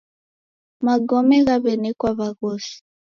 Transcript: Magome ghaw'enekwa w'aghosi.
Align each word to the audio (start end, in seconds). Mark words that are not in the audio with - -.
Magome 0.85 1.37
ghaw'enekwa 1.45 2.09
w'aghosi. 2.19 2.75